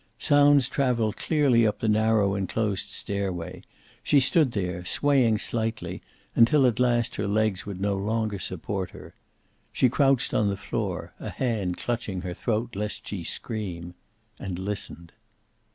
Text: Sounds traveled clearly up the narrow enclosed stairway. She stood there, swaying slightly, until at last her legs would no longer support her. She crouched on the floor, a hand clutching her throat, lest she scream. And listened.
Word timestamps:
Sounds 0.17 0.67
traveled 0.67 1.15
clearly 1.17 1.67
up 1.67 1.79
the 1.79 1.87
narrow 1.87 2.33
enclosed 2.33 2.89
stairway. 2.89 3.61
She 4.01 4.19
stood 4.19 4.53
there, 4.53 4.83
swaying 4.83 5.37
slightly, 5.37 6.01
until 6.35 6.65
at 6.65 6.79
last 6.79 7.17
her 7.17 7.27
legs 7.27 7.67
would 7.67 7.79
no 7.79 7.95
longer 7.95 8.39
support 8.39 8.89
her. 8.97 9.13
She 9.71 9.89
crouched 9.89 10.33
on 10.33 10.49
the 10.49 10.57
floor, 10.57 11.13
a 11.19 11.29
hand 11.29 11.77
clutching 11.77 12.21
her 12.21 12.33
throat, 12.33 12.75
lest 12.75 13.07
she 13.07 13.23
scream. 13.23 13.93
And 14.39 14.57
listened. 14.57 15.11